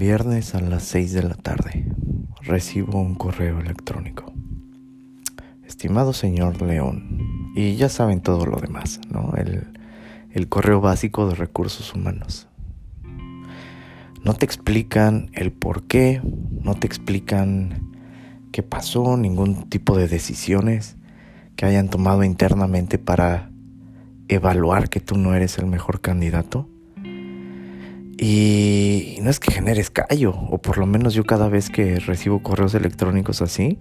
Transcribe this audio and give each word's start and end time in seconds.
Viernes 0.00 0.54
a 0.54 0.62
las 0.62 0.84
6 0.84 1.12
de 1.12 1.22
la 1.24 1.34
tarde. 1.34 1.84
Recibo 2.40 2.98
un 2.98 3.14
correo 3.14 3.60
electrónico. 3.60 4.32
Estimado 5.66 6.14
señor 6.14 6.62
León, 6.62 7.52
y 7.54 7.76
ya 7.76 7.90
saben 7.90 8.22
todo 8.22 8.46
lo 8.46 8.56
demás, 8.56 8.98
¿no? 9.10 9.34
El, 9.36 9.78
el 10.30 10.48
correo 10.48 10.80
básico 10.80 11.28
de 11.28 11.34
recursos 11.34 11.94
humanos. 11.94 12.48
No 14.24 14.32
te 14.32 14.46
explican 14.46 15.28
el 15.34 15.52
por 15.52 15.82
qué, 15.82 16.22
no 16.62 16.76
te 16.76 16.86
explican 16.86 17.92
qué 18.52 18.62
pasó, 18.62 19.18
ningún 19.18 19.68
tipo 19.68 19.98
de 19.98 20.08
decisiones 20.08 20.96
que 21.56 21.66
hayan 21.66 21.90
tomado 21.90 22.24
internamente 22.24 22.96
para 22.96 23.50
evaluar 24.28 24.88
que 24.88 25.00
tú 25.00 25.18
no 25.18 25.34
eres 25.34 25.58
el 25.58 25.66
mejor 25.66 26.00
candidato. 26.00 26.70
Y 28.22 29.16
no 29.22 29.30
es 29.30 29.40
que 29.40 29.50
generes 29.50 29.88
callo, 29.88 30.34
o 30.50 30.58
por 30.58 30.76
lo 30.76 30.84
menos 30.84 31.14
yo 31.14 31.24
cada 31.24 31.48
vez 31.48 31.70
que 31.70 31.98
recibo 32.00 32.42
correos 32.42 32.74
electrónicos 32.74 33.40
así, 33.40 33.78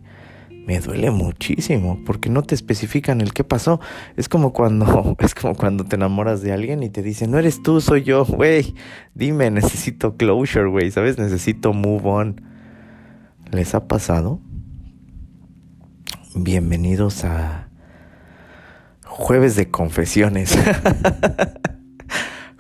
me 0.66 0.80
duele 0.80 1.12
muchísimo 1.12 2.00
porque 2.06 2.30
no 2.30 2.42
te 2.44 2.56
especifican 2.56 3.20
el 3.20 3.34
qué 3.34 3.44
pasó. 3.44 3.82
Es 4.16 4.30
como 4.30 4.54
cuando 4.54 5.18
es 5.20 5.36
como 5.36 5.56
cuando 5.56 5.84
te 5.84 5.98
enamoras 5.98 6.42
de 6.42 6.54
alguien 6.54 6.84
y 6.84 6.90
te 6.90 7.02
dicen, 7.02 7.32
"No 7.32 7.38
eres 7.38 7.62
tú, 7.62 7.82
soy 7.82 8.04
yo." 8.04 8.24
Güey, 8.24 8.76
dime, 9.14 9.52
necesito 9.52 10.16
closure, 10.16 10.70
güey, 10.70 10.90
¿sabes? 10.90 11.18
Necesito 11.18 11.74
move 11.74 12.08
on. 12.08 12.42
¿Les 13.52 13.76
ha 13.76 13.90
pasado? 13.90 14.40
Bienvenidos 16.34 17.26
a 17.26 17.68
Jueves 19.04 19.58
de 19.58 19.70
Confesiones. 19.70 20.58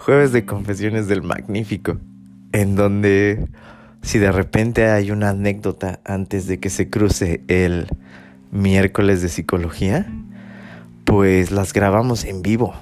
Jueves 0.09 0.31
de 0.31 0.43
Confesiones 0.43 1.07
del 1.07 1.21
Magnífico, 1.21 1.99
en 2.51 2.75
donde 2.75 3.47
si 4.01 4.17
de 4.17 4.31
repente 4.31 4.87
hay 4.87 5.11
una 5.11 5.29
anécdota 5.29 5.99
antes 6.03 6.47
de 6.47 6.59
que 6.59 6.71
se 6.71 6.89
cruce 6.89 7.43
el 7.47 7.85
miércoles 8.49 9.21
de 9.21 9.29
psicología, 9.29 10.11
pues 11.05 11.51
las 11.51 11.73
grabamos 11.73 12.25
en 12.25 12.41
vivo. 12.41 12.73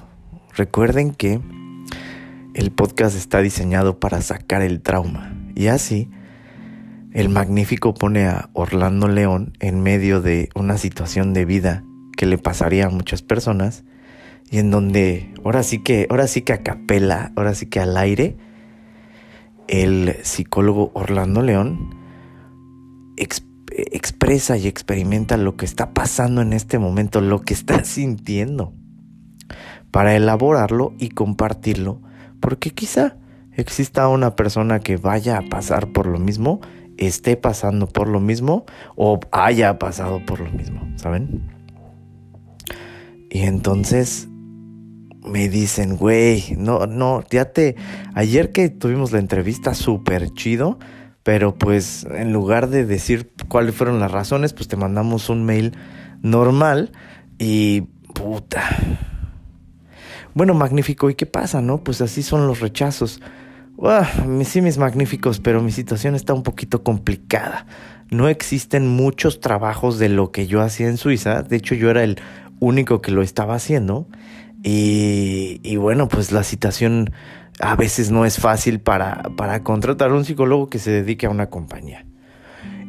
Recuerden 0.56 1.12
que 1.12 1.38
el 2.54 2.70
podcast 2.70 3.14
está 3.14 3.42
diseñado 3.42 4.00
para 4.00 4.22
sacar 4.22 4.62
el 4.62 4.80
trauma 4.80 5.36
y 5.54 5.66
así 5.66 6.08
el 7.12 7.28
magnífico 7.28 7.92
pone 7.92 8.26
a 8.26 8.48
Orlando 8.54 9.06
León 9.06 9.52
en 9.60 9.82
medio 9.82 10.22
de 10.22 10.48
una 10.54 10.78
situación 10.78 11.34
de 11.34 11.44
vida 11.44 11.84
que 12.16 12.24
le 12.24 12.38
pasaría 12.38 12.86
a 12.86 12.90
muchas 12.90 13.20
personas 13.20 13.84
y 14.50 14.58
en 14.58 14.70
donde 14.70 15.32
ahora 15.44 15.62
sí 15.62 15.80
que, 15.80 16.06
ahora 16.10 16.26
sí 16.26 16.42
que 16.42 16.52
a 16.52 16.62
capela, 16.62 17.32
ahora 17.36 17.54
sí 17.54 17.66
que 17.66 17.80
al 17.80 17.96
aire, 17.96 18.36
el 19.66 20.16
psicólogo 20.22 20.90
Orlando 20.94 21.42
León 21.42 21.94
expresa 23.16 24.56
y 24.56 24.66
experimenta 24.66 25.36
lo 25.36 25.56
que 25.56 25.66
está 25.66 25.92
pasando 25.92 26.40
en 26.40 26.52
este 26.52 26.78
momento, 26.78 27.20
lo 27.20 27.42
que 27.42 27.52
está 27.52 27.84
sintiendo, 27.84 28.72
para 29.90 30.16
elaborarlo 30.16 30.94
y 30.98 31.10
compartirlo, 31.10 32.00
porque 32.40 32.70
quizá 32.70 33.16
exista 33.52 34.08
una 34.08 34.36
persona 34.36 34.80
que 34.80 34.96
vaya 34.96 35.38
a 35.38 35.42
pasar 35.42 35.88
por 35.88 36.06
lo 36.06 36.18
mismo, 36.18 36.60
esté 36.96 37.36
pasando 37.36 37.86
por 37.86 38.08
lo 38.08 38.20
mismo 38.20 38.64
o 38.96 39.20
haya 39.30 39.78
pasado 39.78 40.24
por 40.24 40.40
lo 40.40 40.50
mismo, 40.50 40.88
¿saben? 40.96 41.42
Y 43.30 43.40
entonces 43.40 44.28
me 45.24 45.48
dicen, 45.48 45.96
güey, 45.96 46.54
no, 46.56 46.86
no, 46.86 47.22
ya 47.30 47.52
te, 47.52 47.76
ayer 48.14 48.52
que 48.52 48.68
tuvimos 48.68 49.12
la 49.12 49.18
entrevista 49.18 49.74
súper 49.74 50.30
chido, 50.32 50.78
pero 51.22 51.54
pues 51.54 52.06
en 52.10 52.32
lugar 52.32 52.68
de 52.68 52.86
decir 52.86 53.30
cuáles 53.48 53.74
fueron 53.74 54.00
las 54.00 54.10
razones, 54.10 54.52
pues 54.52 54.68
te 54.68 54.76
mandamos 54.76 55.28
un 55.28 55.44
mail 55.44 55.76
normal 56.22 56.92
y 57.38 57.82
puta. 58.14 58.62
Bueno, 60.34 60.54
magnífico, 60.54 61.10
¿y 61.10 61.14
qué 61.14 61.26
pasa, 61.26 61.60
no? 61.60 61.82
Pues 61.82 62.00
así 62.00 62.22
son 62.22 62.46
los 62.46 62.60
rechazos. 62.60 63.20
sí, 64.44 64.62
mis 64.62 64.78
magníficos, 64.78 65.40
pero 65.40 65.60
mi 65.60 65.72
situación 65.72 66.14
está 66.14 66.32
un 66.32 66.42
poquito 66.42 66.82
complicada. 66.82 67.66
No 68.10 68.28
existen 68.28 68.86
muchos 68.86 69.40
trabajos 69.40 69.98
de 69.98 70.08
lo 70.08 70.30
que 70.30 70.46
yo 70.46 70.62
hacía 70.62 70.88
en 70.88 70.96
Suiza. 70.96 71.42
De 71.42 71.56
hecho, 71.56 71.74
yo 71.74 71.90
era 71.90 72.04
el 72.04 72.20
único 72.60 73.02
que 73.02 73.10
lo 73.10 73.22
estaba 73.22 73.54
haciendo. 73.54 74.06
Y, 74.62 75.76
bueno, 75.76 76.08
pues 76.08 76.32
la 76.32 76.42
situación 76.42 77.12
a 77.60 77.76
veces 77.76 78.10
no 78.10 78.24
es 78.24 78.38
fácil 78.38 78.80
para, 78.80 79.22
para 79.36 79.62
contratar 79.62 80.10
a 80.10 80.14
un 80.14 80.24
psicólogo 80.24 80.68
que 80.68 80.78
se 80.78 80.90
dedique 80.90 81.26
a 81.26 81.30
una 81.30 81.48
compañía. 81.48 82.04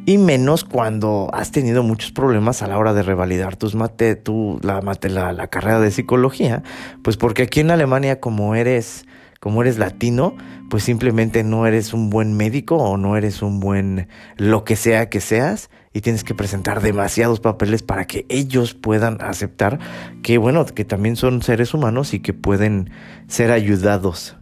Y 0.06 0.18
menos 0.18 0.64
cuando 0.64 1.28
has 1.32 1.52
tenido 1.52 1.82
muchos 1.82 2.10
problemas 2.10 2.62
a 2.62 2.66
la 2.66 2.78
hora 2.78 2.94
de 2.94 3.02
revalidar 3.02 3.56
tus 3.56 3.74
mate, 3.74 4.16
tu, 4.16 4.58
la, 4.62 4.80
la, 4.80 5.32
la 5.32 5.46
carrera 5.48 5.78
de 5.78 5.90
psicología, 5.90 6.62
pues 7.02 7.16
porque 7.16 7.42
aquí 7.42 7.60
en 7.60 7.70
Alemania 7.70 8.18
como 8.18 8.54
eres 8.54 9.06
como 9.40 9.62
eres 9.62 9.78
latino, 9.78 10.36
pues 10.68 10.84
simplemente 10.84 11.42
no 11.42 11.66
eres 11.66 11.94
un 11.94 12.10
buen 12.10 12.36
médico 12.36 12.76
o 12.76 12.98
no 12.98 13.16
eres 13.16 13.40
un 13.40 13.58
buen 13.58 14.06
lo 14.36 14.64
que 14.64 14.76
sea 14.76 15.08
que 15.08 15.20
seas 15.20 15.70
y 15.92 16.02
tienes 16.02 16.24
que 16.24 16.34
presentar 16.34 16.80
demasiados 16.82 17.40
papeles 17.40 17.82
para 17.82 18.06
que 18.06 18.24
ellos 18.28 18.74
puedan 18.74 19.20
aceptar 19.20 19.78
que 20.22 20.38
bueno, 20.38 20.64
que 20.64 20.84
también 20.84 21.16
son 21.16 21.42
seres 21.42 21.74
humanos 21.74 22.14
y 22.14 22.20
que 22.20 22.32
pueden 22.32 22.90
ser 23.26 23.50
ayudados 23.50 24.36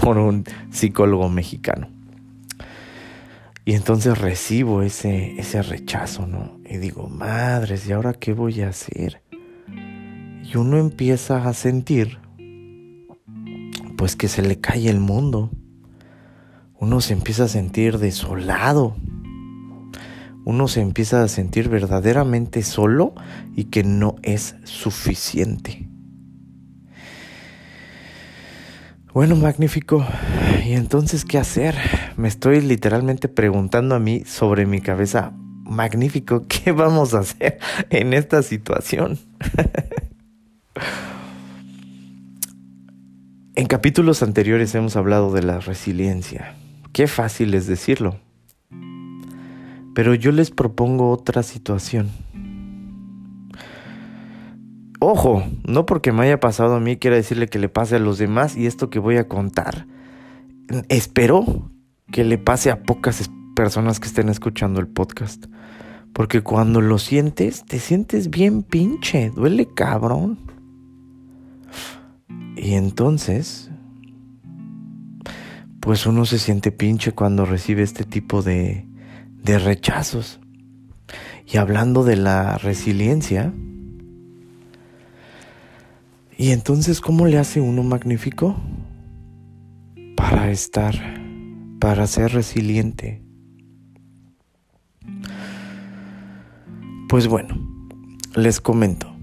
por 0.00 0.18
un 0.18 0.44
psicólogo 0.70 1.28
mexicano. 1.28 1.88
Y 3.64 3.74
entonces 3.74 4.18
recibo 4.18 4.82
ese, 4.82 5.38
ese 5.38 5.62
rechazo, 5.62 6.26
¿no? 6.26 6.58
Y 6.68 6.78
digo, 6.78 7.08
madres, 7.08 7.86
¿y 7.86 7.92
ahora 7.92 8.12
qué 8.12 8.32
voy 8.32 8.60
a 8.62 8.68
hacer? 8.68 9.22
Y 10.42 10.56
uno 10.56 10.78
empieza 10.78 11.48
a 11.48 11.54
sentir 11.54 12.18
pues 13.96 14.16
que 14.16 14.26
se 14.26 14.42
le 14.42 14.58
cae 14.58 14.88
el 14.88 14.98
mundo. 14.98 15.50
Uno 16.80 17.00
se 17.00 17.12
empieza 17.12 17.44
a 17.44 17.48
sentir 17.48 17.98
desolado. 17.98 18.96
Uno 20.44 20.68
se 20.68 20.80
empieza 20.80 21.22
a 21.22 21.28
sentir 21.28 21.68
verdaderamente 21.68 22.62
solo 22.62 23.14
y 23.54 23.64
que 23.64 23.84
no 23.84 24.16
es 24.22 24.56
suficiente. 24.64 25.88
Bueno, 29.12 29.36
magnífico. 29.36 30.06
¿Y 30.64 30.72
entonces 30.72 31.24
qué 31.24 31.38
hacer? 31.38 31.74
Me 32.16 32.28
estoy 32.28 32.60
literalmente 32.60 33.28
preguntando 33.28 33.94
a 33.94 33.98
mí 33.98 34.24
sobre 34.24 34.64
mi 34.64 34.80
cabeza, 34.80 35.32
magnífico, 35.64 36.46
¿qué 36.48 36.72
vamos 36.72 37.14
a 37.14 37.20
hacer 37.20 37.58
en 37.90 38.14
esta 38.14 38.42
situación? 38.42 39.18
En 43.54 43.66
capítulos 43.66 44.22
anteriores 44.22 44.74
hemos 44.74 44.96
hablado 44.96 45.30
de 45.30 45.42
la 45.42 45.60
resiliencia. 45.60 46.54
Qué 46.94 47.06
fácil 47.06 47.52
es 47.52 47.66
decirlo. 47.66 48.18
Pero 49.94 50.14
yo 50.14 50.32
les 50.32 50.50
propongo 50.50 51.10
otra 51.10 51.42
situación. 51.42 52.08
Ojo, 55.04 55.42
no 55.66 55.84
porque 55.84 56.12
me 56.12 56.22
haya 56.22 56.38
pasado 56.38 56.76
a 56.76 56.80
mí 56.80 56.96
quiera 56.96 57.16
decirle 57.16 57.48
que 57.48 57.58
le 57.58 57.68
pase 57.68 57.96
a 57.96 57.98
los 57.98 58.18
demás 58.18 58.56
y 58.56 58.66
esto 58.66 58.88
que 58.88 59.00
voy 59.00 59.16
a 59.16 59.26
contar. 59.26 59.86
Espero 60.88 61.70
que 62.12 62.24
le 62.24 62.38
pase 62.38 62.70
a 62.70 62.84
pocas 62.84 63.28
personas 63.56 63.98
que 63.98 64.06
estén 64.06 64.28
escuchando 64.28 64.80
el 64.80 64.86
podcast. 64.86 65.46
Porque 66.12 66.42
cuando 66.42 66.80
lo 66.80 66.98
sientes, 66.98 67.64
te 67.64 67.80
sientes 67.80 68.30
bien 68.30 68.62
pinche, 68.62 69.30
duele 69.30 69.66
cabrón. 69.74 70.38
Y 72.56 72.74
entonces, 72.74 73.70
pues 75.80 76.06
uno 76.06 76.26
se 76.26 76.38
siente 76.38 76.70
pinche 76.70 77.12
cuando 77.12 77.44
recibe 77.44 77.82
este 77.82 78.04
tipo 78.04 78.42
de, 78.42 78.86
de 79.42 79.58
rechazos. 79.58 80.40
Y 81.46 81.56
hablando 81.56 82.04
de 82.04 82.16
la 82.16 82.58
resiliencia, 82.58 83.52
y 86.38 86.50
entonces, 86.50 87.00
¿cómo 87.00 87.26
le 87.26 87.38
hace 87.38 87.60
uno 87.60 87.82
magnífico 87.82 88.56
para 90.16 90.50
estar, 90.50 90.94
para 91.78 92.06
ser 92.06 92.32
resiliente? 92.32 93.22
Pues 97.08 97.28
bueno, 97.28 97.54
les 98.34 98.60
comento 98.60 99.14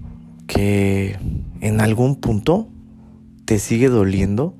que 0.46 1.18
en 1.60 1.80
algún 1.80 2.20
punto 2.20 2.68
te 3.44 3.58
sigue 3.58 3.88
doliendo, 3.88 4.56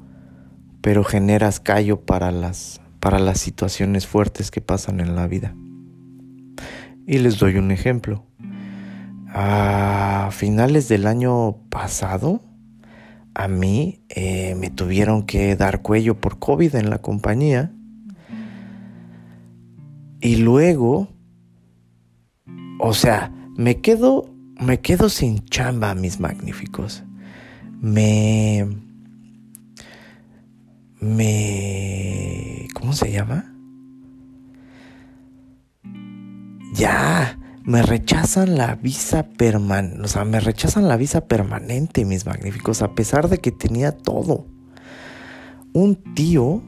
pero 0.81 1.05
generas 1.05 1.61
callo 1.61 2.05
para 2.05 2.33
las, 2.33 2.81
para 3.01 3.19
las 3.19 3.41
situaciones 3.41 4.07
fuertes 4.07 4.51
que 4.51 4.61
pasan 4.61 5.01
en 5.01 5.17
la 5.17 5.27
vida. 5.27 5.55
Y 7.07 7.19
les 7.19 7.39
doy 7.39 7.57
un 7.57 7.71
ejemplo. 7.71 8.25
A 9.33 10.29
finales 10.33 10.89
del 10.89 11.07
año 11.07 11.57
pasado, 11.71 12.43
a 13.35 13.49
mí 13.49 14.01
eh, 14.09 14.55
me 14.57 14.71
tuvieron 14.71 15.25
que 15.25 15.57
dar 15.57 15.83
cuello 15.83 16.21
por 16.21 16.39
COVID 16.39 16.75
en 16.75 16.91
la 16.91 16.99
compañía. 16.99 17.73
Y 20.21 20.37
luego, 20.37 21.09
o 22.79 22.93
sea, 22.93 23.33
me 23.57 23.81
quedo, 23.81 24.29
me 24.61 24.81
quedo 24.81 25.09
sin 25.09 25.45
chamba, 25.47 25.95
mis 25.95 26.21
magníficos. 26.21 27.05
Me, 27.81 28.67
me, 31.01 32.69
¿cómo 32.75 32.93
se 32.93 33.11
llama? 33.11 33.55
Ya, 36.75 37.39
me 37.65 37.83
rechazan 37.83 38.57
la 38.57 38.75
visa 38.77 39.29
permanente, 39.31 40.03
o 40.03 40.09
sea, 40.09 40.25
me 40.25 40.41
rechazan 40.41 40.89
la 40.89 40.97
visa 40.97 41.27
permanente, 41.27 42.05
mis 42.05 42.27
magníficos, 42.27 42.83
a 42.83 42.95
pesar 42.95 43.29
de 43.29 43.39
que 43.39 43.51
tenía 43.51 43.93
todo. 43.93 44.47
Un 45.73 45.97
tío, 46.15 46.63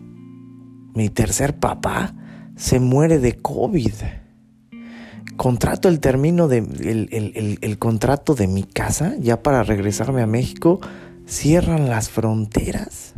mi 0.95 1.09
tercer 1.09 1.59
papá, 1.59 2.15
se 2.57 2.81
muere 2.81 3.19
de 3.19 3.41
COVID. 3.41 3.95
Contrato 5.37 5.89
el 5.89 6.01
término 6.01 6.47
de 6.47 6.59
el, 6.59 7.59
el 7.61 7.79
contrato 7.79 8.35
de 8.35 8.47
mi 8.47 8.63
casa 8.65 9.15
ya 9.19 9.43
para 9.43 9.63
regresarme 9.63 10.23
a 10.23 10.27
México. 10.27 10.81
Cierran 11.27 11.89
las 11.89 12.11
fronteras. 12.11 13.15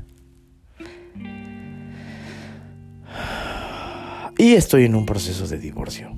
Y 4.44 4.56
estoy 4.56 4.84
en 4.84 4.94
un 4.94 5.06
proceso 5.06 5.46
de 5.46 5.56
divorcio. 5.56 6.10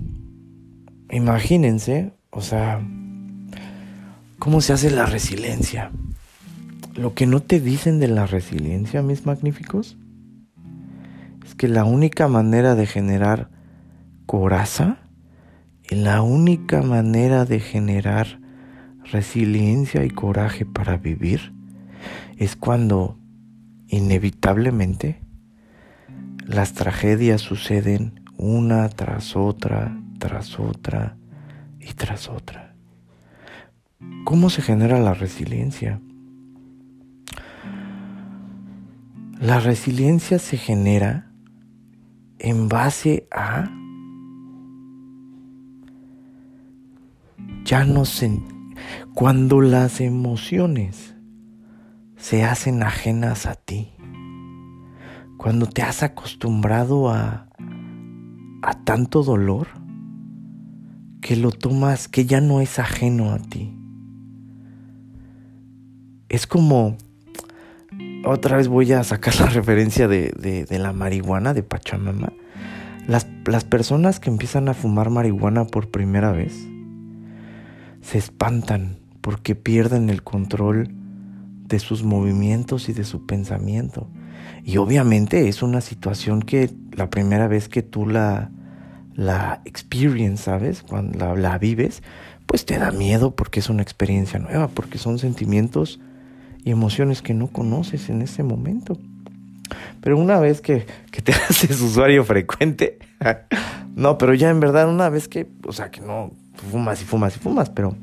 Imagínense, 1.13 2.11
o 2.31 2.41
sea, 2.41 2.85
cómo 4.41 4.61
se 4.61 4.73
hace 4.73 4.91
la 4.91 5.07
resiliencia. 5.07 5.93
Lo 6.97 7.15
que 7.15 7.29
no 7.29 7.39
te 7.39 7.61
dicen 7.61 8.01
de 8.01 8.09
la 8.09 8.27
resiliencia, 8.27 9.01
mis 9.01 9.27
magníficos, 9.27 9.97
es 11.45 11.55
que 11.55 11.69
la 11.69 11.85
única 11.85 12.27
manera 12.27 12.75
de 12.75 12.87
generar 12.87 13.49
coraza 14.27 14.99
y 15.89 15.95
la 15.95 16.21
única 16.23 16.83
manera 16.83 17.45
de 17.45 17.61
generar 17.61 18.41
resiliencia 19.05 20.05
y 20.05 20.11
coraje 20.11 20.67
para 20.67 20.97
vivir 20.97 21.53
es 22.39 22.57
cuando 22.57 23.21
inevitablemente 23.87 25.21
las 26.47 26.75
tragedias 26.75 27.41
suceden 27.41 28.25
una 28.37 28.89
tras 28.89 29.35
otra, 29.35 30.01
tras 30.19 30.61
otra 30.61 31.17
y 31.81 31.93
tras 31.95 32.29
otra. 32.29 32.75
¿Cómo 34.25 34.49
se 34.49 34.63
genera 34.63 35.01
la 35.01 35.15
resiliencia? 35.15 36.01
La 39.41 39.59
resiliencia 39.61 40.39
se 40.39 40.57
genera 40.57 41.31
en 42.39 42.69
base 42.69 43.27
a 43.33 43.71
ya 47.65 47.85
no 47.85 48.05
se 48.05 48.41
cuando 49.15 49.61
las 49.61 50.01
emociones 50.01 51.17
se 52.17 52.45
hacen 52.45 52.83
ajenas 52.83 53.47
a 53.47 53.57
ti 53.57 53.96
cuando 55.37 55.67
te 55.67 55.83
has 55.83 56.03
acostumbrado 56.03 57.11
a 57.11 57.49
a 58.63 58.85
tanto 58.85 59.23
dolor 59.23 59.69
que 61.21 61.37
lo 61.37 61.53
tomas 61.53 62.09
que 62.09 62.27
ya 62.27 62.41
no 62.41 62.61
es 62.61 62.79
ajeno 62.79 63.33
a 63.33 63.39
ti 63.39 63.77
es 66.29 66.47
como 66.47 66.97
otra 68.25 68.57
vez 68.57 68.69
voy 68.69 68.93
a 68.93 69.05
sacar 69.05 69.39
la 69.41 69.47
referencia 69.51 70.09
de, 70.09 70.67
la 70.71 70.93
marihuana 70.93 71.55
de 71.55 71.63
Pachamama. 71.63 72.33
Las, 73.07 73.27
las 73.47 73.65
personas 73.65 74.19
que 74.19 74.31
empiezan 74.31 74.69
a 74.69 74.75
fumar 74.75 75.11
marihuana 75.11 75.65
por 75.67 75.91
primera 75.91 76.33
vez 76.33 76.53
se 78.01 78.19
espantan 78.19 78.99
porque 79.21 79.55
pierden 79.55 80.11
el 80.11 80.23
control 80.23 80.93
de 81.69 81.79
sus 81.79 82.03
movimientos 82.03 82.89
y 82.89 82.93
de 82.93 83.05
su 83.05 83.27
pensamiento. 83.27 84.09
Y 84.65 84.79
obviamente 84.79 85.49
es 85.49 85.63
una 85.63 85.81
situación 85.81 86.43
que 86.43 86.71
la 86.93 87.09
primera 87.11 87.47
vez 87.49 87.69
que 87.69 87.83
tú 87.83 88.07
la, 88.07 88.51
la 89.15 89.61
experience, 89.65 90.45
¿sabes? 90.45 90.83
Cuando 90.83 91.19
la, 91.19 91.35
la, 91.35 91.59
vives, 91.59 92.03
pues 92.47 92.67
te 92.67 92.79
da 92.79 92.91
miedo 92.91 93.35
porque 93.35 93.61
es 93.61 93.69
una 93.69 93.83
experiencia 93.83 94.39
nueva, 94.39 94.69
porque 94.69 94.99
son 94.99 95.19
sentimientos 95.19 96.01
y 96.65 96.71
emociones 96.71 97.23
que 97.23 97.35
no 97.35 97.47
conoces 97.47 98.09
en 98.09 98.23
ese 98.23 98.43
momento. 98.43 98.99
Pero 100.01 100.19
una 100.19 100.39
vez 100.39 100.61
que, 100.61 100.87
que 101.11 101.23
te 101.23 101.33
haces 101.49 101.81
usuario 101.81 102.25
frecuente, 102.25 102.99
no, 103.97 104.19
pero 104.19 104.35
ya 104.35 104.51
en 104.51 104.61
verdad 104.61 104.89
una 104.89 105.09
vez 105.09 105.29
que, 105.29 105.47
o 105.67 105.73
sea, 105.73 105.91
que 105.91 106.01
no 106.01 106.33
fumas 106.71 107.03
y 107.03 107.05
fumas 107.05 107.37
y 107.37 107.39
fumas, 107.39 107.71
pero 107.71 107.97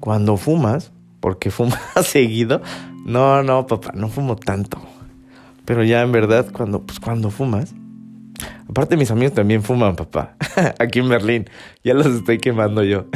cuando 0.00 0.36
fumas, 0.36 0.92
porque 1.20 1.50
fumas 1.52 1.80
seguido, 2.02 2.62
no, 3.04 3.42
no, 3.42 3.66
papá, 3.66 3.92
no 3.94 4.08
fumo 4.08 4.36
tanto. 4.36 4.80
Pero 5.64 5.84
ya 5.84 6.02
en 6.02 6.12
verdad, 6.12 6.50
cuando, 6.52 6.82
pues 6.82 6.98
cuando 7.00 7.30
fumas, 7.30 7.74
aparte 8.68 8.96
mis 8.96 9.10
amigos 9.10 9.34
también 9.34 9.62
fuman, 9.62 9.96
papá, 9.96 10.36
aquí 10.78 10.98
en 10.98 11.08
Berlín, 11.08 11.50
ya 11.84 11.94
los 11.94 12.06
estoy 12.06 12.38
quemando 12.38 12.82
yo. 12.82 13.06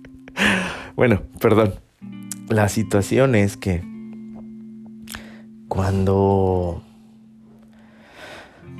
bueno, 0.96 1.22
perdón 1.40 1.74
la 2.52 2.68
situación 2.68 3.34
es 3.34 3.56
que 3.56 3.82
cuando 5.68 6.82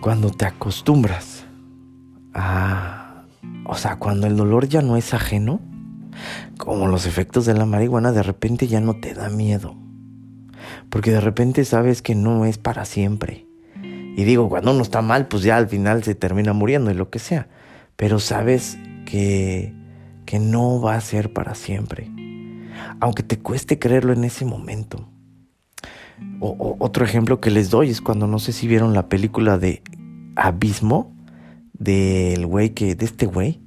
cuando 0.00 0.30
te 0.30 0.44
acostumbras 0.44 1.44
a 2.34 3.24
o 3.64 3.74
sea, 3.74 3.96
cuando 3.96 4.26
el 4.26 4.36
dolor 4.36 4.68
ya 4.68 4.82
no 4.82 4.96
es 4.96 5.14
ajeno, 5.14 5.60
como 6.58 6.88
los 6.88 7.06
efectos 7.06 7.46
de 7.46 7.54
la 7.54 7.64
marihuana, 7.64 8.12
de 8.12 8.22
repente 8.22 8.66
ya 8.66 8.80
no 8.80 8.94
te 8.94 9.14
da 9.14 9.28
miedo. 9.28 9.76
Porque 10.92 11.10
de 11.10 11.20
repente 11.20 11.64
sabes 11.64 12.02
que 12.02 12.14
no 12.14 12.44
es 12.44 12.58
para 12.58 12.84
siempre. 12.84 13.46
Y 13.82 14.24
digo, 14.24 14.48
cuando 14.48 14.72
uno 14.72 14.82
está 14.82 15.02
mal, 15.02 15.26
pues 15.26 15.42
ya 15.42 15.56
al 15.56 15.68
final 15.68 16.04
se 16.04 16.14
termina 16.14 16.52
muriendo 16.52 16.90
y 16.90 16.94
lo 16.94 17.08
que 17.10 17.18
sea. 17.18 17.48
Pero 17.96 18.20
sabes 18.20 18.78
que, 19.06 19.74
que 20.26 20.38
no 20.38 20.80
va 20.80 20.94
a 20.94 21.00
ser 21.00 21.32
para 21.32 21.54
siempre 21.54 22.10
aunque 23.00 23.22
te 23.22 23.38
cueste 23.38 23.78
creerlo 23.78 24.12
en 24.12 24.24
ese 24.24 24.44
momento. 24.44 25.08
O, 26.40 26.76
otro 26.78 27.04
ejemplo 27.04 27.40
que 27.40 27.50
les 27.50 27.70
doy 27.70 27.90
es 27.90 28.00
cuando 28.00 28.26
no 28.26 28.38
sé 28.38 28.52
si 28.52 28.68
vieron 28.68 28.94
la 28.94 29.08
película 29.08 29.58
de 29.58 29.82
Abismo 30.36 31.12
del 31.72 32.46
güey 32.46 32.70
que 32.70 32.94
de 32.94 33.04
este 33.04 33.26
güey 33.26 33.60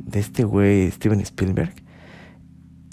de 0.00 0.18
este 0.18 0.44
güey 0.44 0.90
Steven 0.90 1.20
Spielberg 1.20 1.74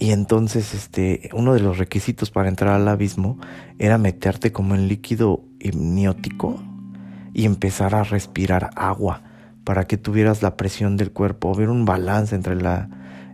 y 0.01 0.13
entonces 0.13 0.73
este 0.73 1.29
uno 1.31 1.53
de 1.53 1.59
los 1.59 1.77
requisitos 1.77 2.31
para 2.31 2.49
entrar 2.49 2.73
al 2.73 2.87
abismo 2.87 3.37
era 3.77 3.99
meterte 3.99 4.51
como 4.51 4.73
en 4.73 4.87
líquido 4.87 5.43
hipnótico 5.59 6.59
y 7.35 7.45
empezar 7.45 7.93
a 7.93 8.03
respirar 8.03 8.71
agua 8.75 9.21
para 9.63 9.85
que 9.85 9.97
tuvieras 9.97 10.41
la 10.41 10.57
presión 10.57 10.97
del 10.97 11.11
cuerpo, 11.11 11.53
ver 11.53 11.69
un 11.69 11.85
balance 11.85 12.33
entre 12.33 12.55
la 12.55 12.89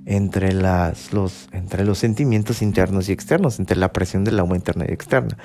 entre, 0.06 0.52
las, 0.52 1.14
los, 1.14 1.48
entre 1.54 1.86
los 1.86 2.00
sentimientos 2.00 2.62
internos 2.62 3.08
y 3.08 3.14
externos, 3.14 3.60
entre 3.60 3.78
la 3.78 3.94
presión 3.94 4.26
del 4.26 4.38
agua 4.38 4.58
interna 4.58 4.86
y 4.90 4.92
externa. 4.92 5.38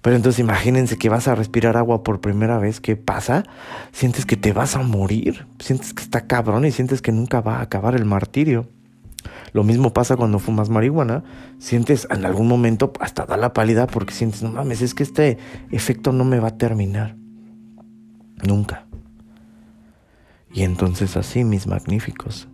Pero 0.00 0.16
entonces 0.16 0.40
imagínense 0.40 0.96
que 0.96 1.10
vas 1.10 1.28
a 1.28 1.34
respirar 1.34 1.76
agua 1.76 2.02
por 2.02 2.22
primera 2.22 2.58
vez, 2.58 2.80
¿qué 2.80 2.96
pasa? 2.96 3.44
Sientes 3.92 4.24
que 4.24 4.38
te 4.38 4.54
vas 4.54 4.76
a 4.76 4.82
morir, 4.82 5.46
sientes 5.58 5.92
que 5.92 6.02
está 6.02 6.26
cabrón 6.26 6.64
y 6.64 6.70
sientes 6.70 7.02
que 7.02 7.12
nunca 7.12 7.42
va 7.42 7.58
a 7.58 7.62
acabar 7.62 7.94
el 7.94 8.06
martirio. 8.06 8.66
Lo 9.52 9.64
mismo 9.64 9.92
pasa 9.92 10.16
cuando 10.16 10.38
fumas 10.38 10.68
marihuana, 10.68 11.24
sientes 11.58 12.06
en 12.10 12.24
algún 12.24 12.48
momento 12.48 12.92
hasta 13.00 13.26
da 13.26 13.36
la 13.36 13.52
pálida 13.52 13.86
porque 13.86 14.14
sientes, 14.14 14.42
no 14.42 14.50
mames, 14.50 14.82
es 14.82 14.94
que 14.94 15.02
este 15.02 15.38
efecto 15.70 16.12
no 16.12 16.24
me 16.24 16.40
va 16.40 16.48
a 16.48 16.58
terminar. 16.58 17.16
Nunca. 18.46 18.86
Y 20.52 20.62
entonces 20.62 21.16
así, 21.16 21.44
mis 21.44 21.66
magníficos, 21.66 22.48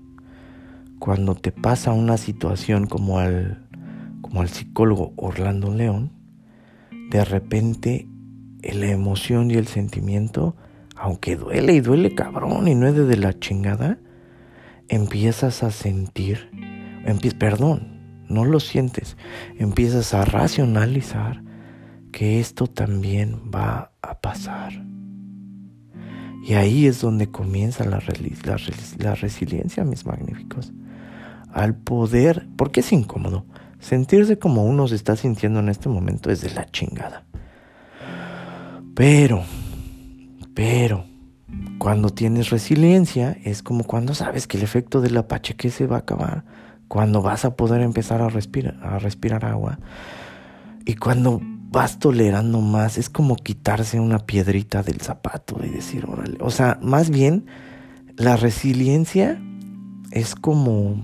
cuando 0.99 1.35
te 1.35 1.53
pasa 1.53 1.93
una 1.93 2.17
situación 2.17 2.87
como 2.87 3.19
al, 3.19 3.67
como 4.21 4.41
al 4.41 4.49
psicólogo 4.49 5.13
Orlando 5.17 5.73
León, 5.73 6.13
de 7.11 7.25
repente 7.25 8.09
la 8.63 8.87
emoción 8.87 9.51
y 9.51 9.55
el 9.55 9.67
sentimiento, 9.67 10.57
aunque 10.97 11.37
duele 11.37 11.73
y 11.73 11.81
duele 11.81 12.15
cabrón 12.15 12.69
y 12.69 12.75
no 12.75 12.87
es 12.87 12.95
de 12.95 13.17
la 13.17 13.39
chingada, 13.39 13.99
empiezas 14.89 15.63
a 15.63 15.71
sentir, 15.71 16.51
perdón, 17.39 18.25
no 18.29 18.45
lo 18.45 18.61
sientes, 18.61 19.17
empiezas 19.59 20.15
a 20.15 20.25
racionalizar 20.25 21.43
que 22.13 22.41
esto 22.41 22.67
también 22.67 23.51
va 23.55 23.93
a 24.03 24.21
pasar. 24.21 24.85
Y 26.45 26.55
ahí 26.55 26.87
es 26.87 27.01
donde 27.01 27.31
comienza 27.31 27.85
la, 27.85 28.01
resiliencia, 29.15 29.85
mis 29.85 30.07
magníficos 30.07 30.73
al 31.53 31.75
poder, 31.75 32.47
porque 32.57 32.81
es 32.81 32.93
incómodo, 32.93 33.47
sentirse 33.81 34.39
como 34.39 34.65
uno 34.65 34.87
se 34.89 34.95
está 34.95 35.17
sintiendo 35.17 35.61
en 35.61 35.69
este 35.69 35.89
momento 35.89 36.31
es 36.31 36.41
de 36.41 36.51
la 36.51 36.67
chingada. 36.71 37.25
Pero, 38.95 39.43
pero, 40.55 41.05
cuando 41.79 42.11
tienes 42.11 42.51
resiliencia 42.51 43.37
es 43.45 43.63
como 43.63 43.85
cuando 43.85 44.15
sabes 44.15 44.47
que 44.47 44.57
el 44.57 44.63
efecto 44.63 45.01
del 45.01 45.25
que 45.57 45.71
se 45.71 45.87
va 45.87 45.97
a 45.97 46.01
acabar, 46.01 46.45
cuando 46.89 47.23
vas 47.23 47.45
a 47.45 47.55
poder 47.55 47.83
empezar 47.83 48.23
a 48.23 48.29
respirar, 48.29 49.45
agua 49.45 49.79
y 50.85 50.95
cuando 50.95 51.41
vas 51.71 51.99
tolerando 51.99 52.61
más, 52.61 52.97
es 52.97 53.11
como 53.11 53.37
quitarse 53.37 54.01
una 54.01 54.21
piedrita 54.21 54.83
del 54.83 55.03
zapato 55.03 55.59
y 55.63 55.69
decir, 55.69 56.07
órale, 56.09 56.39
o 56.41 56.51
sea, 56.51 56.79
más 56.83 57.11
bien 57.11 57.45
la 58.17 58.37
resiliencia 58.37 59.41
es 60.11 60.35
como 60.35 60.97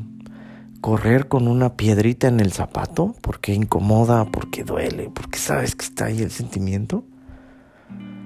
correr 0.81 1.29
con 1.29 1.49
una 1.49 1.77
piedrita 1.77 2.29
en 2.29 2.41
el 2.41 2.53
zapato 2.53 3.15
porque 3.21 3.55
incomoda, 3.55 4.25
porque 4.27 4.65
duele, 4.65 5.11
porque 5.15 5.39
sabes 5.39 5.75
que 5.75 5.85
está 5.85 6.07
ahí 6.07 6.23
el 6.23 6.31
sentimiento. 6.31 7.05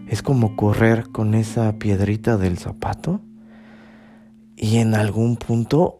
Es 0.08 0.22
como 0.22 0.56
correr 0.56 1.10
con 1.10 1.34
esa 1.34 1.78
piedrita 1.78 2.36
del 2.36 2.58
zapato 2.58 3.20
y 4.56 4.78
en 4.78 4.94
algún 4.94 5.36
punto 5.36 5.97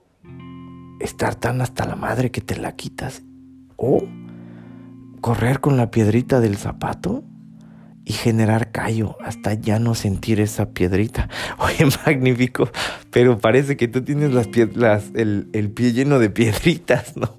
estar 1.00 1.34
tan 1.34 1.60
hasta 1.60 1.86
la 1.86 1.96
madre 1.96 2.30
que 2.30 2.40
te 2.40 2.56
la 2.56 2.76
quitas. 2.76 3.22
O 3.76 4.02
correr 5.20 5.60
con 5.60 5.76
la 5.76 5.90
piedrita 5.90 6.40
del 6.40 6.56
zapato 6.56 7.24
y 8.08 8.12
generar 8.12 8.72
callo 8.72 9.16
hasta 9.22 9.52
ya 9.52 9.78
no 9.78 9.94
sentir 9.94 10.40
esa 10.40 10.70
piedrita. 10.70 11.28
Oye, 11.58 11.90
magnífico, 12.06 12.70
pero 13.10 13.38
parece 13.38 13.76
que 13.76 13.86
tú 13.86 14.02
tienes 14.02 14.32
las, 14.32 14.48
piedras, 14.48 15.10
el, 15.14 15.48
el, 15.52 15.70
pie 15.70 15.92
lleno 15.92 16.18
de 16.18 16.30
piedritas, 16.30 17.16
¿no? 17.16 17.34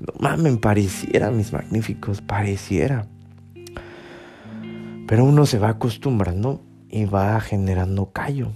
No 0.00 0.12
mames, 0.20 0.58
pareciera, 0.58 1.30
mis 1.30 1.52
magníficos, 1.52 2.20
pareciera. 2.20 3.06
Pero 5.06 5.24
uno 5.24 5.46
se 5.46 5.58
va 5.58 5.70
acostumbrando 5.70 6.62
y 6.90 7.06
va 7.06 7.40
generando 7.40 8.12
callo. 8.12 8.52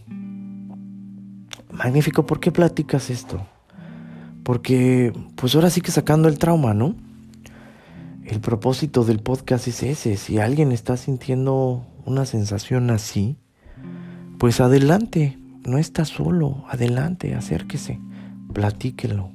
Magnífico, 1.71 2.27
¿por 2.27 2.39
qué 2.39 2.53
platicas 2.53 3.09
esto? 3.09 3.47
Porque, 4.47 5.13
pues 5.35 5.57
ahora 5.57 5.71
sí 5.71 5.81
que 5.81 5.91
sacando 5.91 6.29
el 6.29 6.39
trauma, 6.39 6.73
¿no? 6.73 6.95
El 8.25 8.41
propósito 8.41 9.03
del 9.03 9.19
podcast 9.19 9.67
es 9.67 9.83
ese. 9.83 10.17
Si 10.17 10.39
alguien 10.39 10.71
está 10.71 10.97
sintiendo 10.97 11.85
una 12.05 12.27
sensación 12.27 12.91
así, 12.91 13.39
pues 14.39 14.61
adelante, 14.61 15.37
no 15.67 15.79
está 15.79 16.05
solo, 16.05 16.65
adelante, 16.69 17.35
acérquese, 17.35 17.99
platíquelo, 18.53 19.33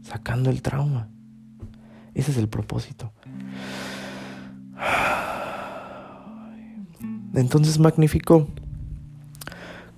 sacando 0.00 0.48
el 0.48 0.62
trauma. 0.62 1.10
Ese 2.14 2.30
es 2.30 2.38
el 2.38 2.48
propósito. 2.48 3.12
Entonces, 7.34 7.78
magnífico. 7.78 8.48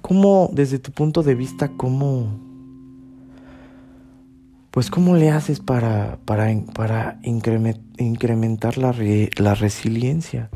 ¿Cómo, 0.01 0.51
desde 0.53 0.81
tu 0.81 0.91
punto 0.91 1.23
de 1.23 1.37
vista, 1.37 1.69
cómo, 1.77 2.44
pues 4.75 4.91
cómo 4.91 5.15
le 5.15 5.31
haces 5.31 5.61
para, 5.61 6.19
para, 6.25 6.53
para 6.75 7.21
incrementar 7.23 8.77
la, 8.77 8.93
la 9.37 9.55
resiliencia? 9.55 10.51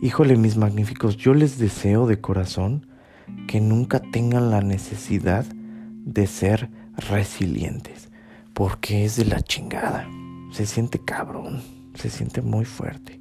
Híjole, 0.00 0.36
mis 0.36 0.56
magníficos, 0.56 1.18
yo 1.18 1.34
les 1.34 1.58
deseo 1.58 2.06
de 2.06 2.22
corazón 2.22 2.86
que 3.46 3.60
nunca 3.60 4.00
tengan 4.00 4.50
la 4.50 4.62
necesidad 4.62 5.44
de 5.44 6.26
ser 6.26 6.70
resilientes, 6.96 8.08
porque 8.54 9.04
es 9.04 9.16
de 9.16 9.26
la 9.26 9.42
chingada. 9.42 10.08
Se 10.50 10.64
siente 10.64 10.98
cabrón, 11.04 11.60
se 11.96 12.08
siente 12.08 12.40
muy 12.40 12.64
fuerte. 12.64 13.20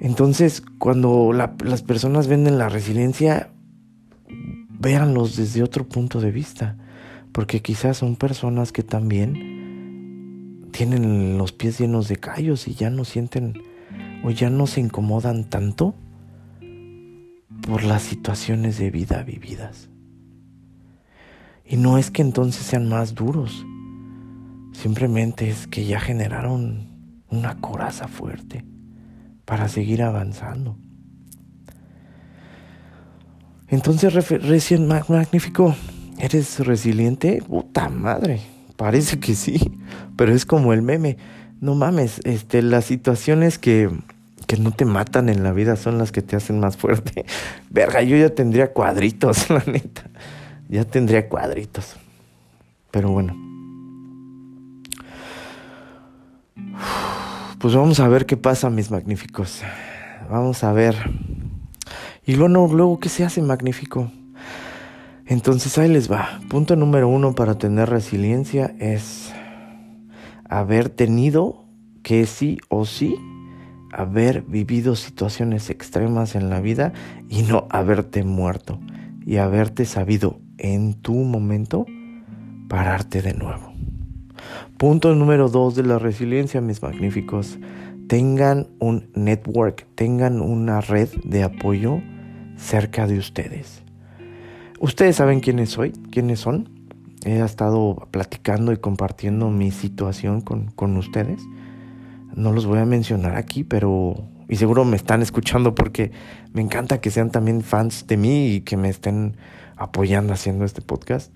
Entonces, 0.00 0.64
cuando 0.80 1.32
las 1.32 1.82
personas 1.82 2.26
venden 2.26 2.58
la 2.58 2.68
resiliencia, 2.68 3.52
véanlos 4.80 5.36
desde 5.36 5.62
otro 5.62 5.88
punto 5.88 6.20
de 6.20 6.32
vista, 6.32 6.76
porque 7.32 7.62
quizás 7.62 7.98
son 7.98 8.16
personas 8.16 8.72
que 8.72 8.82
también 8.82 10.68
tienen 10.72 11.38
los 11.38 11.52
pies 11.52 11.78
llenos 11.78 12.08
de 12.08 12.16
callos 12.16 12.68
y 12.68 12.74
ya 12.74 12.90
no 12.90 13.04
sienten 13.04 13.62
o 14.24 14.30
ya 14.30 14.50
no 14.50 14.66
se 14.66 14.80
incomodan 14.80 15.44
tanto 15.44 15.94
por 17.66 17.84
las 17.84 18.02
situaciones 18.02 18.78
de 18.78 18.90
vida 18.90 19.22
vividas. 19.22 19.88
Y 21.64 21.76
no 21.76 21.98
es 21.98 22.10
que 22.10 22.22
entonces 22.22 22.66
sean 22.66 22.88
más 22.88 23.14
duros, 23.14 23.64
simplemente 24.72 25.48
es 25.48 25.66
que 25.66 25.84
ya 25.84 26.00
generaron 26.00 26.88
una 27.28 27.60
coraza 27.60 28.08
fuerte 28.08 28.64
para 29.44 29.68
seguir 29.68 30.02
avanzando. 30.02 30.76
Entonces, 33.68 34.12
recién 34.28 34.88
magnífico, 34.88 35.76
¿eres 36.20 36.58
resiliente? 36.60 37.42
Puta 37.46 37.88
madre, 37.88 38.40
parece 38.76 39.18
que 39.18 39.34
sí, 39.34 39.58
pero 40.16 40.34
es 40.34 40.44
como 40.44 40.72
el 40.72 40.82
meme. 40.82 41.16
No 41.60 41.74
mames, 41.74 42.20
este, 42.24 42.62
las 42.62 42.86
situaciones 42.86 43.58
que, 43.58 43.90
que 44.46 44.56
no 44.56 44.70
te 44.70 44.84
matan 44.84 45.28
en 45.28 45.42
la 45.42 45.52
vida 45.52 45.76
son 45.76 45.98
las 45.98 46.12
que 46.12 46.22
te 46.22 46.36
hacen 46.36 46.60
más 46.60 46.76
fuerte. 46.76 47.24
Verga, 47.70 48.02
yo 48.02 48.16
ya 48.16 48.30
tendría 48.30 48.72
cuadritos, 48.72 49.50
la 49.50 49.62
neta. 49.66 50.04
Ya 50.68 50.84
tendría 50.84 51.28
cuadritos. 51.28 51.96
Pero 52.90 53.10
bueno. 53.10 53.36
Pues 57.58 57.74
vamos 57.74 58.00
a 58.00 58.08
ver 58.08 58.24
qué 58.24 58.36
pasa, 58.36 58.70
mis 58.70 58.90
magníficos. 58.90 59.62
Vamos 60.30 60.64
a 60.64 60.72
ver. 60.72 60.94
Y 62.24 62.36
luego, 62.36 62.72
luego 62.72 63.00
¿qué 63.00 63.08
se 63.08 63.24
hace 63.24 63.42
magnífico? 63.42 64.10
Entonces 65.30 65.78
ahí 65.78 65.88
les 65.88 66.10
va. 66.10 66.40
Punto 66.48 66.74
número 66.74 67.06
uno 67.06 67.36
para 67.36 67.54
tener 67.54 67.88
resiliencia 67.88 68.74
es 68.80 69.32
haber 70.48 70.88
tenido 70.88 71.66
que 72.02 72.26
sí 72.26 72.58
o 72.68 72.84
sí 72.84 73.14
haber 73.92 74.42
vivido 74.42 74.96
situaciones 74.96 75.70
extremas 75.70 76.34
en 76.34 76.50
la 76.50 76.60
vida 76.60 76.92
y 77.28 77.42
no 77.42 77.68
haberte 77.70 78.24
muerto 78.24 78.80
y 79.24 79.36
haberte 79.36 79.84
sabido 79.84 80.40
en 80.58 80.94
tu 80.94 81.14
momento 81.14 81.86
pararte 82.68 83.22
de 83.22 83.32
nuevo. 83.32 83.72
Punto 84.78 85.14
número 85.14 85.48
dos 85.48 85.76
de 85.76 85.84
la 85.84 86.00
resiliencia, 86.00 86.60
mis 86.60 86.82
magníficos. 86.82 87.60
Tengan 88.08 88.66
un 88.80 89.08
network, 89.14 89.86
tengan 89.94 90.40
una 90.40 90.80
red 90.80 91.08
de 91.22 91.44
apoyo 91.44 92.02
cerca 92.56 93.06
de 93.06 93.18
ustedes. 93.18 93.84
Ustedes 94.80 95.16
saben 95.16 95.40
quiénes 95.40 95.68
soy, 95.68 95.92
quiénes 96.10 96.40
son. 96.40 96.70
He 97.26 97.38
estado 97.40 98.08
platicando 98.10 98.72
y 98.72 98.78
compartiendo 98.78 99.50
mi 99.50 99.72
situación 99.72 100.40
con, 100.40 100.70
con 100.70 100.96
ustedes. 100.96 101.42
No 102.34 102.50
los 102.50 102.64
voy 102.64 102.78
a 102.78 102.86
mencionar 102.86 103.36
aquí, 103.36 103.62
pero... 103.62 104.14
Y 104.48 104.56
seguro 104.56 104.86
me 104.86 104.96
están 104.96 105.20
escuchando 105.20 105.74
porque 105.74 106.12
me 106.54 106.62
encanta 106.62 107.02
que 107.02 107.10
sean 107.10 107.30
también 107.30 107.60
fans 107.60 108.06
de 108.06 108.16
mí 108.16 108.54
y 108.54 108.60
que 108.62 108.78
me 108.78 108.88
estén 108.88 109.36
apoyando 109.76 110.32
haciendo 110.32 110.64
este 110.64 110.80
podcast. 110.80 111.30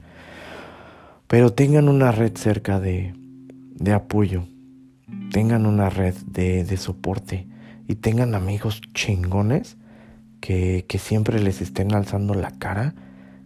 Pero 1.26 1.52
tengan 1.52 1.90
una 1.90 2.12
red 2.12 2.34
cerca 2.38 2.80
de, 2.80 3.14
de 3.74 3.92
apoyo, 3.92 4.46
tengan 5.32 5.66
una 5.66 5.90
red 5.90 6.14
de, 6.26 6.64
de 6.64 6.76
soporte 6.78 7.46
y 7.88 7.96
tengan 7.96 8.34
amigos 8.34 8.80
chingones 8.94 9.76
que, 10.40 10.86
que 10.88 10.96
siempre 10.96 11.40
les 11.40 11.60
estén 11.60 11.92
alzando 11.92 12.32
la 12.32 12.50
cara 12.52 12.94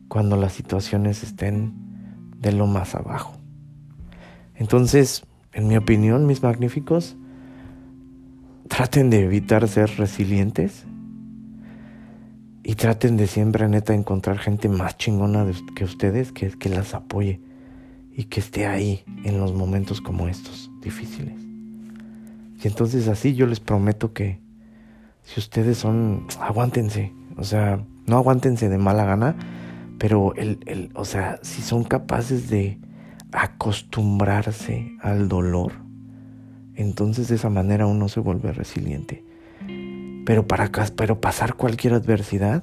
cuando 0.08 0.36
las 0.36 0.52
situaciones 0.52 1.22
estén 1.22 1.74
de 2.36 2.52
lo 2.52 2.66
más 2.66 2.94
abajo. 2.94 3.34
Entonces, 4.54 5.24
en 5.52 5.68
mi 5.68 5.76
opinión, 5.76 6.26
mis 6.26 6.42
magníficos, 6.42 7.16
traten 8.68 9.10
de 9.10 9.24
evitar 9.24 9.66
ser 9.68 9.90
resilientes 9.96 10.84
y 12.62 12.74
traten 12.74 13.16
de 13.16 13.26
siempre, 13.26 13.68
neta, 13.68 13.94
encontrar 13.94 14.38
gente 14.38 14.68
más 14.68 14.96
chingona 14.98 15.46
que 15.74 15.84
ustedes 15.84 16.32
que, 16.32 16.50
que 16.50 16.68
las 16.68 16.94
apoye 16.94 17.40
y 18.12 18.24
que 18.24 18.40
esté 18.40 18.66
ahí 18.66 19.04
en 19.24 19.38
los 19.38 19.54
momentos 19.54 20.00
como 20.00 20.28
estos 20.28 20.70
difíciles. 20.82 21.34
Y 22.62 22.66
entonces 22.66 23.08
así 23.08 23.34
yo 23.34 23.46
les 23.46 23.60
prometo 23.60 24.12
que 24.12 24.40
si 25.22 25.40
ustedes 25.40 25.78
son, 25.78 26.26
aguántense, 26.40 27.12
o 27.36 27.44
sea, 27.44 27.84
no 28.06 28.16
aguántense 28.16 28.68
de 28.68 28.78
mala 28.78 29.04
gana, 29.04 29.36
pero 29.98 30.34
el, 30.36 30.60
el, 30.66 30.90
o 30.94 31.04
sea, 31.04 31.38
si 31.42 31.60
son 31.62 31.84
capaces 31.84 32.48
de 32.48 32.78
acostumbrarse 33.32 34.92
al 35.02 35.28
dolor, 35.28 35.72
entonces 36.74 37.28
de 37.28 37.34
esa 37.34 37.50
manera 37.50 37.86
uno 37.86 38.08
se 38.08 38.20
vuelve 38.20 38.52
resiliente. 38.52 39.24
Pero 40.24 40.46
para 40.46 40.70
pero 40.96 41.20
pasar 41.20 41.54
cualquier 41.54 41.94
adversidad, 41.94 42.62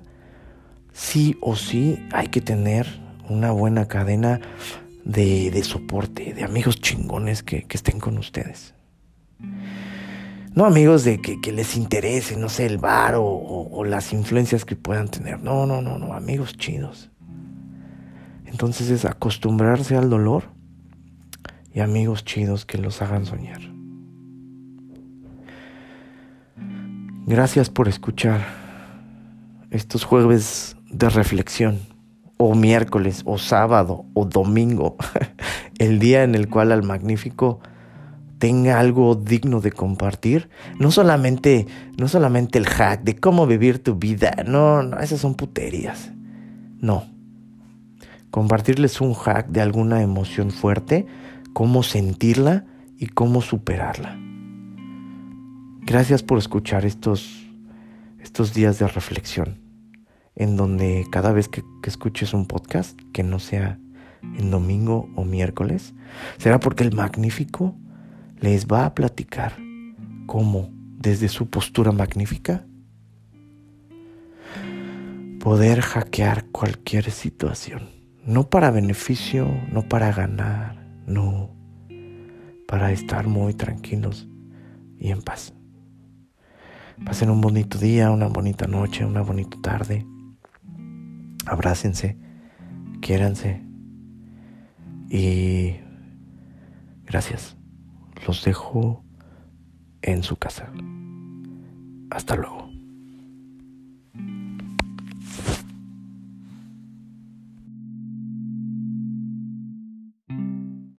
sí 0.94 1.38
o 1.42 1.56
sí 1.56 2.00
hay 2.14 2.28
que 2.28 2.42
tener 2.42 2.88
una 3.28 3.52
buena 3.52 3.88
cadena 3.88 4.40
de, 5.04 5.62
soporte, 5.64 6.34
de 6.34 6.44
amigos 6.44 6.80
chingones 6.80 7.44
que, 7.44 7.64
que 7.64 7.78
estén 7.78 8.00
con 8.00 8.18
ustedes. 8.18 8.74
No 10.54 10.66
amigos 10.66 11.04
de 11.04 11.20
que, 11.22 11.52
les 11.52 11.76
interese, 11.76 12.38
no 12.38 12.48
sé, 12.48 12.66
el 12.66 12.78
bar 12.78 13.16
o, 13.16 13.26
o 13.26 13.84
las 13.84 14.14
influencias 14.14 14.64
que 14.64 14.78
puedan 14.78 15.10
tener. 15.10 15.42
No, 15.42 15.66
no, 15.66 15.82
no, 15.82 16.00
no, 16.00 16.14
amigos 16.14 16.56
chidos. 16.56 17.12
Entonces 18.56 18.90
es 18.90 19.04
acostumbrarse 19.04 19.98
al 19.98 20.10
dolor 20.10 20.46
y 21.74 21.82
amigos 21.82 22.24
chidos 22.24 22.66
que 22.66 22.78
los 22.78 23.02
hagan 23.02 23.26
soñar. 23.26 23.60
Gracias 27.26 27.70
por 27.70 27.90
escuchar 27.90 28.40
estos 29.72 30.06
jueves 30.06 30.78
de 30.90 31.10
reflexión, 31.10 31.82
o 32.38 32.56
miércoles, 32.56 33.24
o 33.26 33.38
sábado, 33.38 34.06
o 34.14 34.24
domingo, 34.24 34.96
el 35.78 36.00
día 36.00 36.24
en 36.24 36.34
el 36.34 36.48
cual 36.48 36.72
al 36.72 36.84
magnífico 36.84 37.60
tenga 38.40 38.80
algo 38.80 39.16
digno 39.16 39.60
de 39.60 39.74
compartir. 39.74 40.50
No 40.80 40.92
solamente, 40.92 41.68
no 41.98 42.08
solamente 42.08 42.58
el 42.58 42.68
hack 42.68 43.04
de 43.04 43.18
cómo 43.18 43.48
vivir 43.48 43.84
tu 43.84 43.96
vida, 43.96 44.46
no, 44.48 44.82
no, 44.82 44.98
esas 45.02 45.20
son 45.20 45.36
puterías. 45.36 46.14
No. 46.80 47.15
Compartirles 48.36 49.00
un 49.00 49.14
hack 49.14 49.48
de 49.48 49.62
alguna 49.62 50.02
emoción 50.02 50.52
fuerte, 50.52 51.06
cómo 51.54 51.84
sentirla 51.84 52.66
y 52.98 53.08
cómo 53.08 53.42
superarla. 53.42 54.20
Gracias 55.84 56.22
por 56.22 56.38
escuchar 56.38 56.86
estos, 56.86 57.48
estos 58.20 58.54
días 58.54 58.78
de 58.78 58.90
reflexión, 58.90 59.62
en 60.36 60.58
donde 60.58 61.06
cada 61.14 61.32
vez 61.32 61.48
que, 61.48 61.64
que 61.82 61.90
escuches 61.90 62.34
un 62.34 62.46
podcast, 62.46 63.00
que 63.14 63.24
no 63.24 63.40
sea 63.40 63.80
en 64.22 64.52
domingo 64.52 65.08
o 65.16 65.24
miércoles, 65.24 65.94
será 66.38 66.60
porque 66.60 66.84
el 66.84 66.94
magnífico 66.94 67.74
les 68.42 68.68
va 68.68 68.86
a 68.86 68.96
platicar 68.96 69.56
cómo, 70.26 70.72
desde 71.00 71.30
su 71.30 71.50
postura 71.50 71.94
magnífica, 71.94 72.66
poder 75.40 75.80
hackear 75.80 76.48
cualquier 76.48 77.12
situación. 77.12 77.95
No 78.26 78.50
para 78.50 78.72
beneficio, 78.72 79.48
no 79.72 79.84
para 79.84 80.12
ganar, 80.12 80.84
no, 81.06 81.52
para 82.68 82.92
estar 82.92 83.28
muy 83.28 83.54
tranquilos 83.54 84.28
y 84.98 85.12
en 85.12 85.22
paz. 85.22 85.54
Pasen 87.06 87.30
un 87.30 87.40
bonito 87.40 87.78
día, 87.78 88.10
una 88.10 88.28
bonita 88.28 88.66
noche, 88.66 89.06
una 89.06 89.22
bonita 89.22 89.58
tarde. 89.62 90.08
Abrácense, 91.46 92.18
quiéranse 93.00 93.62
y 95.10 95.76
gracias 97.06 97.56
los 98.26 98.44
dejo 98.44 99.04
en 100.02 100.24
su 100.24 100.38
casa. 100.38 100.72
Hasta 102.10 102.36
luego. 102.36 102.65